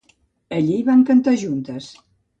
[0.59, 1.91] Allí van cantar juntes.